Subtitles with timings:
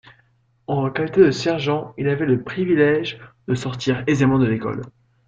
[0.65, 4.81] En qualité de sergent il avait le privilège de sortir aisément de l'école.